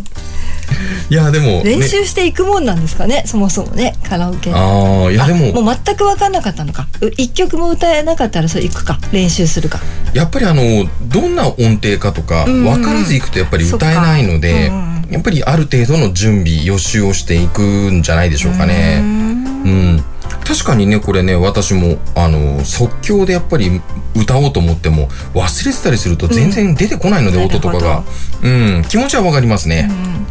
[1.10, 4.52] いやでも、ね、練習していくもんなんですかねそもそもねカラオケ。
[4.52, 5.62] ああいやでも。
[5.62, 6.88] もう全く分かんなかったのか。
[7.00, 8.98] う一曲も歌えなかったらそれ行くか。
[9.12, 9.80] 練習するか。
[10.12, 10.62] やっぱりあの
[11.02, 12.64] どんな音程かとかうんうん。
[12.64, 14.70] 分からずいくとやっぱり歌えないので、
[15.10, 19.00] やっぱりある程度の準備予習をしていくんじゃないでしょうかね。
[19.02, 20.04] うん
[20.44, 23.80] 確かにねこれね私もあの即興でやっぱり
[24.16, 28.04] 歌おうと思っても忘れてたりすると全然出てこないので、うん音とかが、
[28.42, 29.88] うん、気持ちはわかりますね。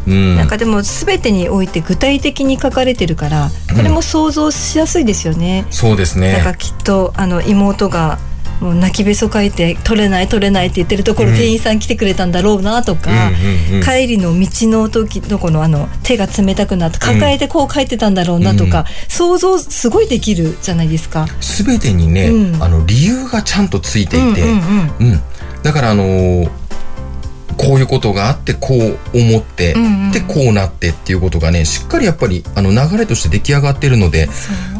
[0.07, 6.57] うん、なんかでも全てにおいて具体的に書かれてるからこれも想像しやすいですよね、そうですなんかね。
[6.57, 8.19] きっとあの妹が
[8.59, 13.11] もう泣きべそかいて取れない取れないって言ってるところ、うん店員さん来てくれたんだろうなとか、
[13.83, 21.27] 帰りの道の時のこのあの手が冷たくなって抱えてこう書いてたんだろうなとか、想像すごいできるじゃないですか。
[21.41, 22.63] すべてにね、うん。
[22.63, 25.21] あの理由がちゃんとついていて、うん。
[25.61, 26.49] だからあのー
[27.57, 30.11] こういうことがあってこう思って、うんうん。
[30.11, 34.29] でこうなってっていうことがねしっかりやっぱりあの流れとして出来上がってるので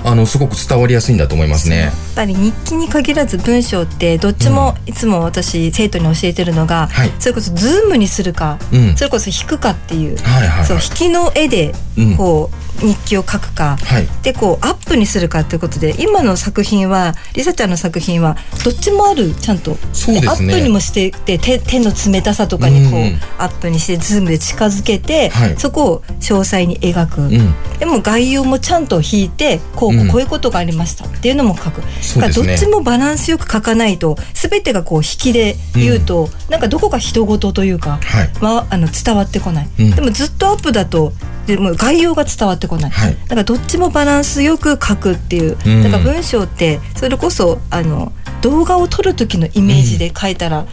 [0.03, 1.79] あのすごく伝わりやすいんだと思いますね。
[1.81, 7.11] やっぱり日記に限らず文章ってどっちもいつも私生徒に教えてるのが、はい。
[7.19, 8.95] それこそズームにするか、うん。
[8.95, 10.65] それこそ引くかっていう、はいはいはい。
[10.65, 12.17] そう引きの絵でうん。
[12.17, 14.07] こう、日記を書くか、はい。
[14.23, 19.77] でこうアップにするかっていうことで今の作品はりさちゃんの作品はどっちもあるちゃんと。
[19.93, 20.53] そうですね。
[20.53, 23.07] アップにもしてて手手の冷たさとかにこう、うん。
[23.07, 25.57] うんアップにしてズームで近づけて、はい。
[25.57, 27.53] そこを詳細に描く、うん。
[27.77, 30.07] でも概要もちゃんと引いてこううん。
[30.07, 31.05] こういうことがありました。
[31.05, 32.21] っていうのも書く、そうですね。
[32.21, 38.31] だからどっちもバランスよく書かないと全てがこう引きで言うと、なんかどこか他人事というか、はい。
[38.41, 39.91] まあ、あの伝わってこない、うん。
[39.91, 41.13] でもずっとアップだと
[41.45, 43.17] でもう概要が伝わってこない、はい。
[43.23, 45.83] だからどっちもバランスよく書くっていう、うん。
[45.83, 50.65] だから文章ってそれこそあの動画を撮る時のイメージで書いたら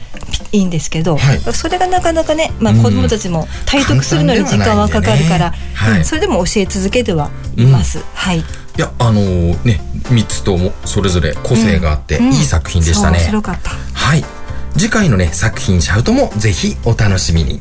[0.52, 1.38] いいんですけど、はい。
[1.52, 2.83] それがなかなかね、まあ、うん。
[2.83, 5.98] 子どもたちも体得するのに時間はかかるから、ねはい。
[5.98, 8.04] うんそれでも教え続けてはいます。
[8.14, 8.38] はい。
[8.38, 8.42] い
[8.76, 12.33] やあのね3つともそれぞれ個性があって、うん。
[12.33, 13.18] いい作品でしたね。
[13.18, 13.70] 面白かった。
[13.70, 14.24] はい。
[14.76, 17.61] 次回のね作品シャウトもぜひお楽しみに。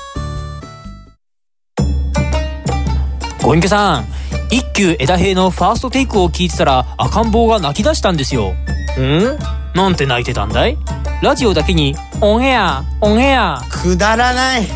[3.51, 4.05] ご隠居さん
[4.49, 8.53] 一休枝平のファーストテイクを聞いてたら赤ん坊が泣き出したんですよ。
[8.97, 9.37] ん？
[9.75, 10.77] なんて泣いてたんだい？
[11.21, 13.59] ラジオだけにオンエアオンエア。
[13.69, 14.67] くだらない。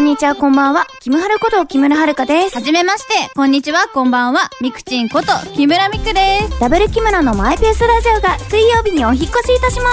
[0.00, 0.86] んにちは、こんばんは。
[1.00, 2.54] キムハルこと木村遥です。
[2.54, 6.58] はじめまして、こんにちは、こんばんは、みくちんこと木村みくです。
[6.58, 9.90] ダブル木村のマイペースラジオが水曜日にお引っ越しいたしま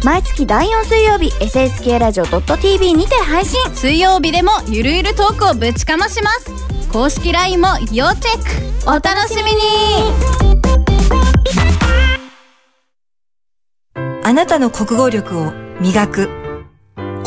[0.00, 0.06] す。
[0.06, 3.60] 毎月第4水曜日、SSK ラジオ .tv にて配信。
[3.74, 6.50] 水曜日でもゆるゆるトークをぶちかまします。
[6.90, 8.88] 公式 LINE も要チェック。
[8.88, 9.58] お楽しみに
[14.24, 16.41] あなたの国語力を磨く。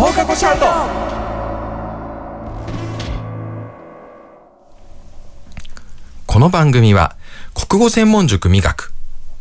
[0.00, 0.64] 放課後シャウト
[6.26, 7.16] この番組は
[7.68, 8.94] 国語専門塾味覚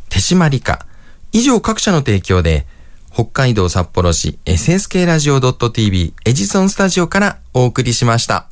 [0.10, 0.86] 手締まり課
[1.32, 2.66] 以上各社の提供で
[3.14, 8.50] 北海道札幌市 SSK ラジオ .tv エジソンスタジオからお送りしました。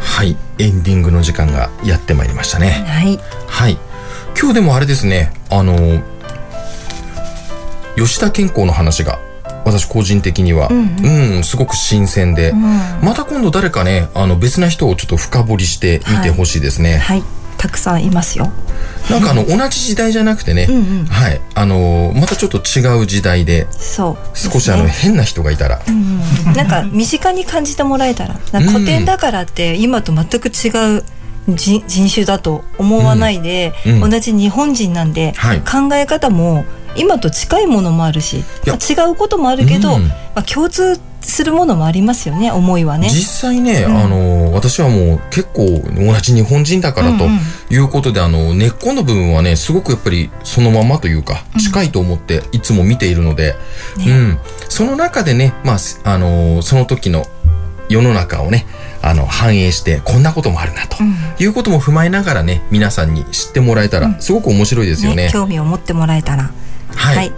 [0.00, 2.84] はい、エンディングの時間がやってまいりましたね。
[2.88, 3.20] はい。
[3.46, 3.78] はい。
[4.36, 6.02] 今日でもあれですね、あの、
[7.98, 9.18] 吉田健康の話が、
[9.64, 12.52] 私個人的には、うん、すごく新鮮で、
[13.02, 16.98] また今度誰かね、あの別な人をちょっと深掘りしてみてほしいですね。
[16.98, 17.22] はい。
[17.58, 18.50] たくさんいますよ。
[19.10, 21.04] なんかあの、同じ時代じゃなくてね、うんうん。
[21.06, 24.38] はい、あの、またちょっと違う時代で、そう。
[24.38, 26.08] 少しあの、変な人がいたら、うん
[26.54, 31.04] なんか身近に感じてもらえたら なんか古典だからって今と全く違う
[31.48, 34.02] 人人種だと思わないで、うん。
[34.02, 34.10] うん。
[34.10, 35.60] 同じ日本人なんで、はい。
[35.60, 36.64] 考え方も
[36.98, 38.74] 今と近いものもあるし、や。
[38.74, 40.02] まあ違うこともあるけど、うん。
[40.08, 43.08] まあ、共通するものもありますよね思いはね。
[43.10, 43.96] 実際ね、うん。
[43.96, 47.38] あの私はもう結構同じ日本人だからとうんうん。
[47.70, 53.54] いうことで、あの根っこの部分はねすごくやっぱりそのままというか近いと思っていつも見ているので、
[53.98, 54.38] うん。
[54.68, 57.24] その中でね、まあすあのその時の
[57.88, 58.66] 世の中をね、
[59.00, 60.98] あの、反映して、こんなこともあるな、と
[61.42, 65.30] いうことも踏まえながらね、皆さんに知ってもらえたら、すごく面白いですよね。
[65.32, 66.50] 興味を持ってもらえたら
[66.94, 67.16] はい。
[67.16, 67.32] はい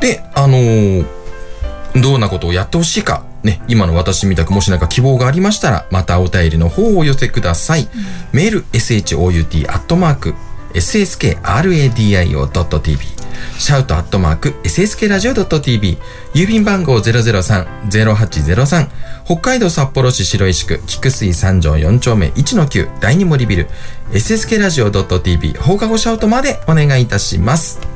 [0.00, 1.22] で、あのー
[1.94, 7.88] どんなことをやってほしいか、ね、今の私みたくもしなんか希望がありましたら、またお便りの方をお寄せください。
[8.32, 10.34] メール、shout、アットマーク、
[10.72, 12.98] sskradio.tv、
[13.58, 15.98] シャウト、アットマーク、sskradio.tv、
[16.34, 18.88] 郵便番号003-0803、
[19.24, 23.68] 北海道札幌市白石区、菊水三条4丁目1-9、第二森ビル、
[24.12, 27.91] sskradio.tv、放課後シャウトまでお願いいたします。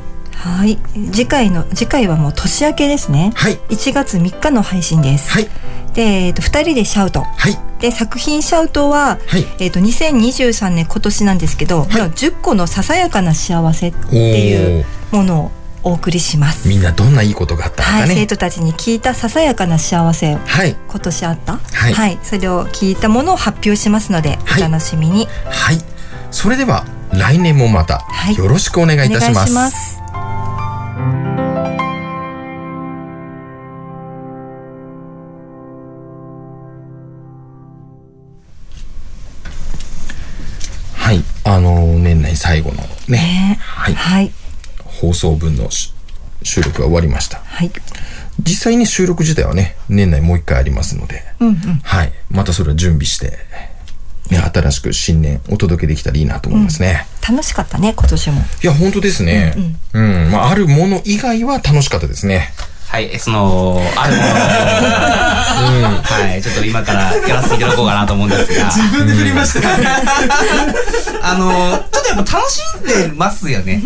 [0.46, 0.78] はい
[1.12, 3.58] 次回の次回はもう年明けですねはい。
[3.68, 5.48] 1月3日の配信ですはい。
[5.94, 7.58] で、えー、と2人でシャウトはい。
[7.80, 9.44] で作品シャウトは、はい。
[9.60, 15.50] えー、と2023年今年なんですけど、はい10個のささやかな幸せっていうものを
[15.82, 18.26] お送りしますみんなどんないいことがあったのはい、生かね。
[18.26, 20.74] 徒たちに聞いたささやかな幸せをはい。
[20.88, 21.58] 今年あった？
[21.58, 25.78] はいそれを聞いたものを発表しますので、はいお楽しみにはい。
[26.30, 30.02] それでは、来年もまたはい、よろしくお願いいたします。
[41.46, 43.94] あのー年内最後のね、ねはい。
[43.94, 44.32] はい
[44.84, 45.92] 放送分のし
[46.42, 47.38] 収録が終わりました。
[47.38, 47.70] はい
[48.40, 52.12] 実際に収録自体はね、年内もう一回ありますので、うんうんはい。
[52.30, 53.38] またそれを準備して、
[54.30, 57.06] ね、新しく新年お届けできたらいいなと思いますね。
[57.26, 59.54] 楽しかったね今年もいや、本当ですね。
[59.94, 62.52] うん、まあ、あるもの以外は楽しかったですね。
[62.88, 68.66] はい、その、あるものを、はい、ちょっと今からやらせていただこうかなと思うんですが。
[68.66, 69.68] 自分で振りました。
[71.22, 73.82] あの、ちょっとやっぱ楽しんでますよね。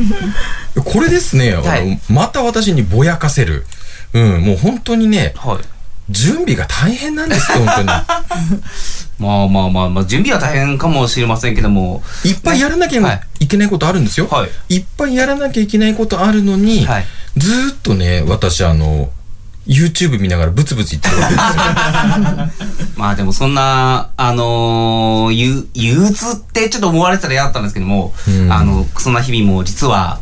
[0.84, 3.66] これですね、はいまた私にぼやかせる。
[4.12, 5.79] うん、もう本当にね、はい。
[6.10, 7.86] 準備が大変なんですよ、本当に。
[7.86, 8.04] ま
[9.44, 12.02] あまあまあまあ、準備は大変かもしれませんけども。
[12.24, 14.28] いっぱいやらなきゃはいいけないことあるんですよ。
[14.30, 14.76] はい。
[14.76, 17.06] いっぱいやらなきゃいけないことあるのに、はい
[17.36, 19.10] ずーっとね、私あの、
[19.66, 21.40] YouTube 見ながらブツブツ言ってるわけで
[22.50, 22.90] すよ。
[22.96, 30.18] まあでもそんな、あのー、ゆ、憂鬱ってちょっと思われてたら嫌だったんですけども、うんあの、そんな日々も実は、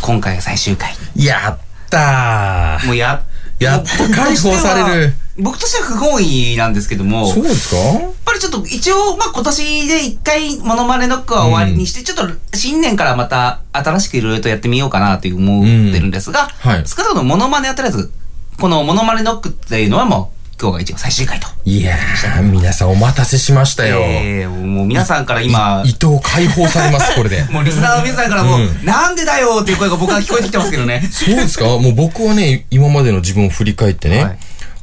[0.00, 0.94] 今回が最終回。
[1.16, 1.58] やっ
[1.90, 2.86] たー。
[2.86, 3.22] もうや、
[3.58, 5.12] やっと解放される。
[5.38, 7.76] 僕としては不本意なんですけども、そうですか？
[7.76, 16.86] やっぱりちょっと一応、まあ今年で一回モノマネノックは終わりにして、ちょっと新年からまた新しくいろいろとやってみようかなという思ってるんですが、はい。
[16.86, 18.10] 少なくともモノマネはとりあえず、
[18.58, 21.46] このモノマネノックっていうのはもう今日が一応最終回と。
[21.66, 23.98] いやー、皆さんお待たせしましたよ。
[24.00, 27.44] えーもう皆さんから今、い糸を解放されます、これで。
[27.52, 31.06] もうリスナーの皆さんからもう、うんなんでだよっていう声が僕は聞こえてきてますけどね。
[31.12, 31.64] そうですか？
[31.78, 34.38] もう僕はね、今までの自分を振り返ってね、はい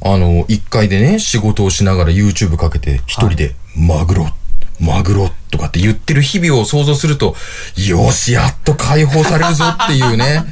[0.06, 4.30] あの、1階でね、仕事をしながら YouTube かけて、一人で、マグロ、
[4.78, 7.34] マグロとかって言ってる日々を想像すると、
[7.76, 10.44] よし、やっと解放されるぞっていうね。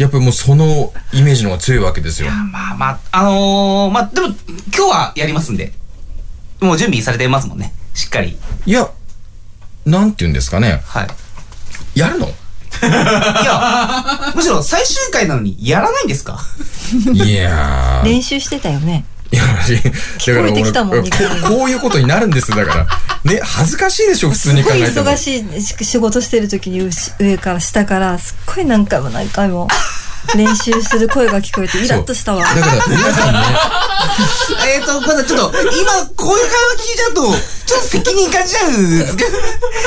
[0.00, 2.30] やっぱりもうそのイメージの方が強いわけですよ。
[2.30, 5.72] まあまあ、あのー、まあでも今日はやりますんで、
[6.60, 7.74] もう準備されてますもんね。
[7.92, 8.38] しっかり。
[8.64, 8.90] いや、
[9.84, 10.82] なんて言うんですかね。
[10.86, 11.98] はい。
[11.98, 12.28] やるの？
[12.30, 12.30] い
[13.44, 16.40] や、むしろ最終回なのにやらないんですか？
[17.12, 18.04] いやー。
[18.06, 19.64] 練習してたよねいや、だから
[20.18, 21.10] 聞こえてきたもんこ
[21.48, 22.86] こういうことになるんです、だから。
[23.24, 25.06] ね、恥ずかしいでしょ、普通に考えても。
[25.06, 29.68] 忙しいし仕事してる時に上から下からすっごい何回も何回も
[30.36, 33.40] 練習する声が聞こえてイラッとしたわだから皆さんね、
[34.76, 37.22] えーと、まだちょっと、今、こういう会話聞いちゃうと、
[37.66, 39.30] ちょっと責任感じちゃうんですけど、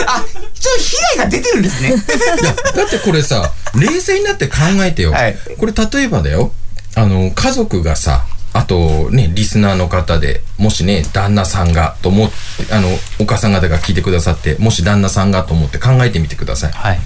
[0.07, 0.23] あ、
[0.59, 1.89] ちょっと被害が出てるんですね。
[1.89, 5.11] いや、だってこれさ、冷静になって考えてよ。
[5.11, 6.51] はいこれ例えばだよ、
[6.95, 12.87] あの、家族がさ、あとね、リスナーの方で、もしね、旦那さんがと思って、あの、
[13.19, 16.71] お母さん方が聞いてくださって、もし旦那さんがと思って考えてみてください。
[16.71, 16.99] はい。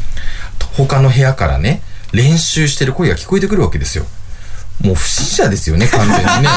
[0.77, 1.81] 他の部屋からね、
[2.11, 4.05] 練習してる声が聞こえてくるわけですよ。
[4.81, 6.49] もう不審者ですよね、完全にね。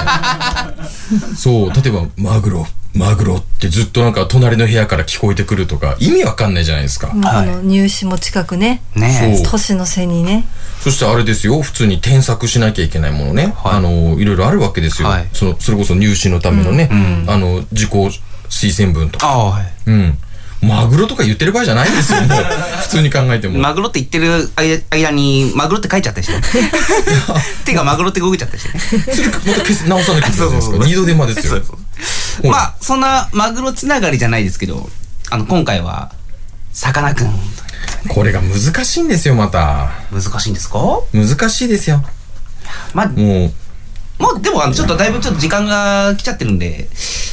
[1.36, 7.08] そう、例えば、マグロ、マグロってずっとなんか隣の部屋から聞こえてくるとか、意味わかんないじゃないですか。
[7.08, 10.44] もうこの入試も近くねねそう年の瀬にね
[10.82, 13.54] そしてあれですよ、普通に添削しなきゃいけないものね。
[13.56, 15.08] はいあの、いろいろあるわけですよ。
[15.08, 16.88] はいその、それこそ入試のためのね、
[17.26, 17.90] あの、自己
[18.50, 19.28] 推薦文とか。
[19.28, 19.72] ああ、はい。
[19.86, 20.18] うん。
[20.62, 22.28] マグロとか言ってる場合じゃないんですよ、もう。
[22.82, 23.58] 普通に考えても。
[23.58, 26.40] マグロって言ってる間間に、マグロって書いちゃったりして。
[27.64, 29.14] 手がマグロって動いちゃったりしてね。
[29.14, 30.76] それまた消す直さなきゃいけないじゃないですか。
[30.84, 31.62] 二度手間ですよ。
[32.50, 34.88] まあ、そんなマグロつながりじゃないですけど、
[35.30, 36.12] あの、今回は、
[36.72, 37.30] さかなクン。
[38.08, 39.90] これが難しいんですよ、また。
[40.12, 40.78] 難しいんですか？
[41.12, 42.04] 難しいですよ。
[42.94, 43.52] まあ、もう、
[44.20, 46.88] もう、でも、あの、ちょっとだいぶちょっと時間が来ちゃってるんで、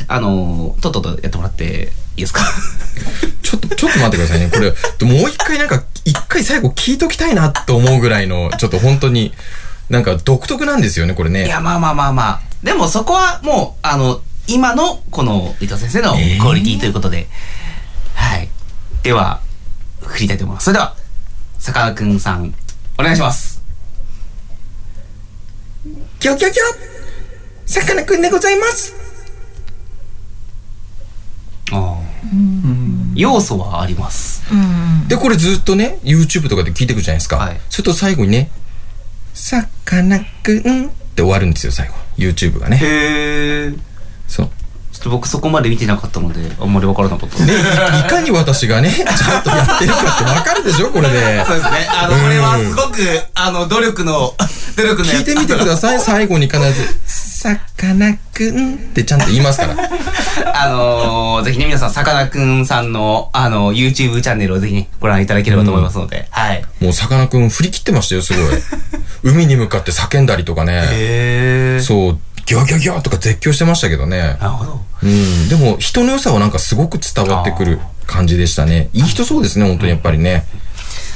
[0.07, 2.41] あの、とっととやってもらっていいですか？
[3.43, 4.49] ちょっと、ちょっと待ってくださいね。
[4.49, 4.69] これ、
[5.07, 9.33] もう一回なんか、一回最後聞いときたいなと思うぐらいの、ちょっと本当に、
[9.89, 11.45] なんか独特なんですよね、これね。
[11.45, 12.41] いや、まあまあまあまあ。
[12.63, 17.27] でもそこはもう、あの、今のこの伊藤先生のクオリティということで、
[18.15, 18.49] はい。
[19.03, 19.41] では、
[20.01, 20.65] 振りたいと思います。
[20.65, 20.95] それでは、
[21.59, 22.53] 坂田くんさん、
[22.97, 23.56] お願いします。
[26.19, 26.57] ギョギョギョ
[27.65, 28.95] さかなクンでございます
[31.71, 31.99] あ
[33.15, 34.43] 要素はあります。
[35.07, 37.51] で、これずっとね、YouTube とかで聞いてくるじゃないですか。
[37.69, 38.51] それと最後にね、
[39.33, 41.95] さかなクンって終わるんですよ、最後。
[42.17, 42.77] YouTube がね。
[42.77, 43.73] へえ。
[45.07, 47.45] ちょ僕そこまで見てなかったので、あんまりわからなかった。
[47.45, 47.55] ね、い
[48.01, 51.45] いかに私がね、 ちゃんとやってるかってわかるでしょ、これで。
[51.45, 51.87] そうですね。
[51.89, 54.33] あの、これはすごく、あの、努力の、
[54.75, 56.87] 努力の聞いてみてください、 最後に必ず。
[57.05, 59.75] さかなクンってちゃんと言いますから。
[60.61, 66.65] あのー、ぜひね、皆さん、さかなクンさんの、あの、YouTube チャンネルをぜひね、ご覧いただければと思いますので、はい。
[66.81, 68.43] もうさかなクン振り切ってましたよ、すごい。
[69.23, 71.79] 海に向かって叫んだりとかね。
[71.81, 74.37] そう、ギョギョギョとか絶叫してましたけどね。
[74.39, 74.79] なるほど。
[75.03, 75.49] うん。
[75.49, 78.89] でも、人の良さはなんかすごく伝わってくる感じでしたね。
[78.93, 80.45] いい人そうですね、本当にやっぱりね。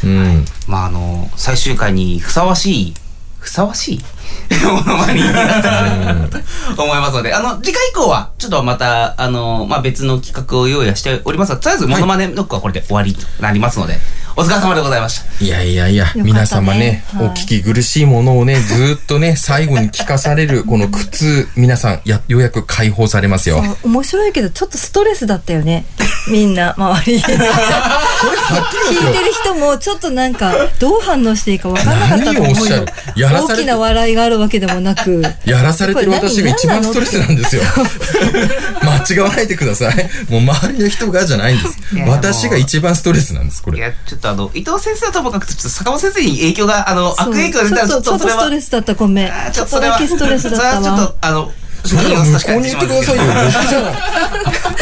[0.03, 0.45] うん。
[0.67, 2.93] まあ、あの、最終回にふさわしい、
[3.39, 4.05] ふさわしい
[4.67, 5.61] ものまねになっ
[6.29, 6.39] た
[6.75, 11.49] と思いますので、あの、次回以降は、ちょっとまた、あの、まあ、別の企画を用意はしております。
[11.49, 13.97] が、とりあえず、モノマネノックはこれで終わりとなりますので、
[14.38, 15.43] お疲れ様でございました。
[15.43, 16.23] いやいやいや、ね。
[16.23, 23.63] 皆様ね、はいお聞き苦しいものをね、 ずーっとね、最後に聞かされる、この苦痛、皆さん、や、ようやく解放されますよ。
[23.84, 25.86] 面白いけどちょっとストレスだったよね。
[26.29, 27.21] みんな周り
[28.22, 32.86] 聞いてる人もちょっとなんかどう反応していいか分からなかったと思うよ何をおっしゃる？
[33.15, 35.24] やらされて大きな笑いがあるわけでもなく。
[35.45, 37.61] やらされてる私が一番ストレスなんですよ。
[38.84, 40.09] 間違わないでください。
[40.30, 41.78] もう周りの人がじゃないんです。
[42.07, 43.78] 私が一番ストレスなんです、これ。
[43.80, 48.93] いや、ちょっとあの、伊藤先生はともかく、ちょっと坂本先生に影響が、あの、悪影響が出たら、ちょっとそれはちょっとスト、レスだった。
[48.95, 49.32] ごめん。
[49.51, 51.51] ちょっとだけストレスだったそれはちょっわと、あの、
[51.86, 53.23] それは向こうに言ってくださいよ。
[53.23, 53.93] こっちじゃない。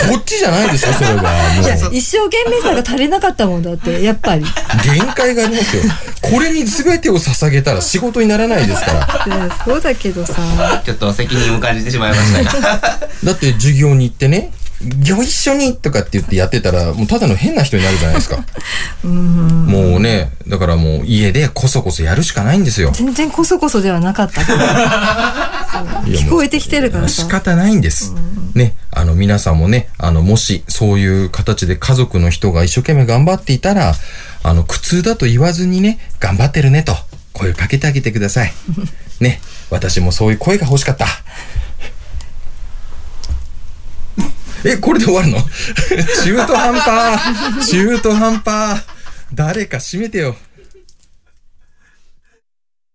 [0.09, 1.23] こっちじゃないですよ、それは。
[1.83, 1.95] もう。
[1.95, 4.45] 一生懸命さが足りなかったもんだってやっぱり
[4.83, 5.83] 限界がありますよ。
[6.21, 9.57] これに全てを捧げたら仕事にならないですから。
[9.65, 12.79] そうだけどさちょっと責任を感じてしまいましたが。
[13.23, 14.51] だって授業に行ってね、
[14.81, 18.45] ご一緒にとかって言ってやってたら、もうただの変な人になるじゃないですか。
[19.03, 22.91] もうね、だからもう家でこそこそやるしかないんですよ。
[22.93, 28.13] 全然こそこそではなかったから聞こえてきてるから仕さ方ないんです。
[28.55, 33.93] ね、あの皆さんもね、あのもしそういう形で家族の人が一生懸命頑張っていたら、
[34.43, 36.95] あの苦痛だと言わずにね、頑張ってるねと
[37.33, 38.53] 声をかけてあげてください。
[39.19, 41.07] ね、私もそういう声が欲しかった。
[44.65, 45.37] え、これで終わるの？
[46.23, 47.69] 中途半端。
[47.69, 48.81] 中途半端。
[49.33, 50.35] 誰か閉めてよ。